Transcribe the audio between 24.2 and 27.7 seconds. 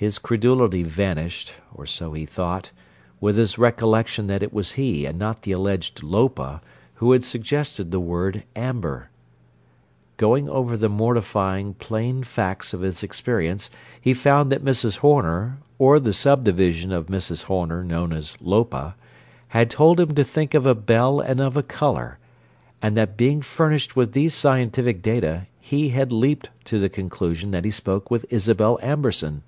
scientific data, he had leaped to the conclusion that he